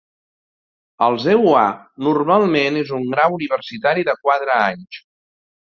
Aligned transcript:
Als 1.07 1.27
EUA, 1.33 1.67
normalment 2.09 2.81
és 2.81 2.95
un 3.01 3.07
grau 3.15 3.39
universitari 3.39 4.11
de 4.11 4.19
quatre 4.25 4.61
anys. 4.67 5.05